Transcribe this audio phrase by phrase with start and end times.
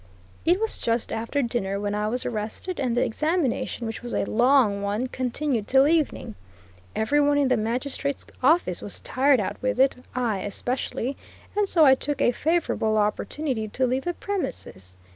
[0.45, 4.25] It was just after dinner when I was arrested, and the examination, which was a
[4.25, 6.33] long one, continued till evening.
[6.95, 11.17] Every one in the magistrate's office was tired out with it, I especially,
[11.55, 14.97] and so I took a favorable opportunity to leave the premises.